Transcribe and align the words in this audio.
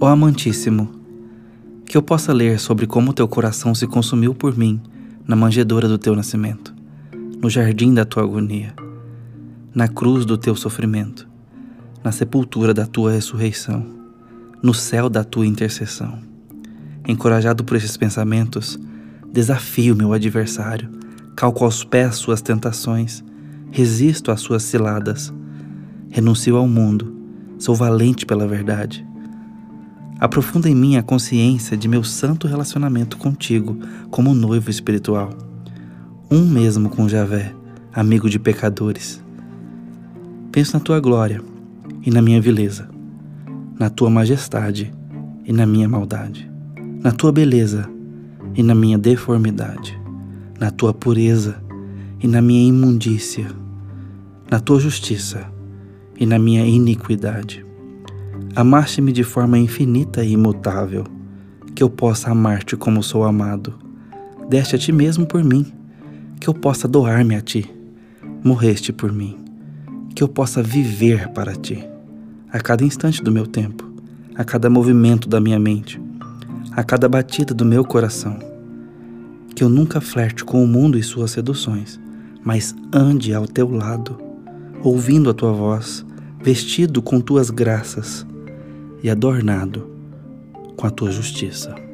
Ó 0.00 0.06
amantíssimo, 0.06 0.88
que 1.84 1.96
eu 1.96 2.02
possa 2.02 2.32
ler 2.32 2.60
sobre 2.60 2.86
como 2.86 3.12
teu 3.12 3.26
coração 3.26 3.74
se 3.74 3.84
consumiu 3.84 4.32
por 4.32 4.56
mim 4.56 4.80
na 5.26 5.34
manjedoura 5.34 5.88
do 5.88 5.98
teu 5.98 6.14
nascimento, 6.14 6.72
no 7.42 7.50
jardim 7.50 7.92
da 7.92 8.04
tua 8.04 8.22
agonia, 8.22 8.72
na 9.74 9.88
cruz 9.88 10.24
do 10.24 10.38
teu 10.38 10.54
sofrimento, 10.54 11.28
na 12.04 12.12
sepultura 12.12 12.72
da 12.72 12.86
tua 12.86 13.10
ressurreição, 13.10 13.84
no 14.62 14.72
céu 14.72 15.08
da 15.08 15.24
tua 15.24 15.44
intercessão. 15.44 16.20
Encorajado 17.08 17.64
por 17.64 17.76
esses 17.76 17.96
pensamentos, 17.96 18.78
desafio 19.32 19.96
meu 19.96 20.12
adversário, 20.12 20.88
calco 21.34 21.64
aos 21.64 21.82
pés 21.82 22.14
suas 22.14 22.40
tentações, 22.40 23.24
resisto 23.72 24.30
às 24.30 24.40
suas 24.40 24.62
ciladas, 24.62 25.34
renuncio 26.08 26.56
ao 26.56 26.68
mundo, 26.68 27.12
sou 27.58 27.74
valente 27.74 28.24
pela 28.24 28.46
verdade 28.46 29.07
Aprofunda 30.20 30.68
em 30.68 30.74
mim 30.74 30.96
a 30.96 31.02
consciência 31.02 31.76
de 31.76 31.86
meu 31.86 32.02
santo 32.02 32.48
relacionamento 32.48 33.16
contigo 33.16 33.78
como 34.10 34.34
noivo 34.34 34.68
espiritual. 34.68 35.30
Um 36.28 36.44
mesmo 36.44 36.88
com 36.90 37.08
Javé, 37.08 37.54
amigo 37.92 38.28
de 38.28 38.36
pecadores. 38.36 39.22
Penso 40.50 40.74
na 40.74 40.80
tua 40.80 40.98
glória 40.98 41.40
e 42.04 42.10
na 42.10 42.20
minha 42.20 42.40
vileza, 42.40 42.88
na 43.78 43.88
tua 43.88 44.10
majestade 44.10 44.92
e 45.44 45.52
na 45.52 45.64
minha 45.64 45.88
maldade, 45.88 46.50
na 47.00 47.12
tua 47.12 47.30
beleza 47.30 47.88
e 48.56 48.62
na 48.62 48.74
minha 48.74 48.98
deformidade, 48.98 49.96
na 50.58 50.72
tua 50.72 50.92
pureza 50.92 51.62
e 52.18 52.26
na 52.26 52.42
minha 52.42 52.68
imundícia, 52.68 53.46
na 54.50 54.58
tua 54.58 54.80
justiça 54.80 55.46
e 56.18 56.26
na 56.26 56.40
minha 56.40 56.66
iniquidade 56.66 57.67
Amaste-me 58.56 59.12
de 59.12 59.22
forma 59.22 59.58
infinita 59.58 60.24
e 60.24 60.32
imutável, 60.32 61.04
que 61.74 61.82
eu 61.82 61.88
possa 61.88 62.30
amar-te 62.30 62.76
como 62.76 63.02
sou 63.02 63.22
amado. 63.24 63.74
Deste 64.48 64.74
a 64.74 64.78
ti 64.78 64.90
mesmo 64.90 65.26
por 65.26 65.44
mim, 65.44 65.66
que 66.40 66.48
eu 66.48 66.54
possa 66.54 66.88
doar-me 66.88 67.36
a 67.36 67.40
ti. 67.40 67.70
Morreste 68.42 68.92
por 68.92 69.12
mim, 69.12 69.38
que 70.14 70.22
eu 70.22 70.28
possa 70.28 70.62
viver 70.62 71.28
para 71.28 71.54
ti, 71.54 71.86
a 72.50 72.58
cada 72.58 72.84
instante 72.84 73.22
do 73.22 73.30
meu 73.30 73.46
tempo, 73.46 73.84
a 74.34 74.42
cada 74.42 74.68
movimento 74.68 75.28
da 75.28 75.40
minha 75.40 75.58
mente, 75.58 76.00
a 76.72 76.82
cada 76.82 77.08
batida 77.08 77.54
do 77.54 77.64
meu 77.64 77.84
coração. 77.84 78.38
Que 79.54 79.62
eu 79.62 79.68
nunca 79.68 80.00
flerte 80.00 80.44
com 80.44 80.64
o 80.64 80.66
mundo 80.66 80.98
e 80.98 81.02
suas 81.02 81.32
seduções, 81.32 82.00
mas 82.42 82.74
ande 82.92 83.34
ao 83.34 83.46
teu 83.46 83.70
lado, 83.70 84.18
ouvindo 84.82 85.30
a 85.30 85.34
tua 85.34 85.52
voz, 85.52 86.04
vestido 86.42 87.02
com 87.02 87.20
tuas 87.20 87.50
graças 87.50 88.26
e 89.02 89.10
adornado 89.10 89.88
com 90.76 90.86
a 90.86 90.90
tua 90.90 91.10
justiça. 91.10 91.87